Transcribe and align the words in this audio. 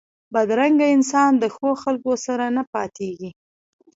بدرنګه 0.33 0.87
انسان 0.95 1.31
د 1.37 1.43
ښو 1.55 1.69
خلکو 1.83 2.11
سره 2.25 2.45
نه 2.57 2.63
پاتېږي 2.73 3.29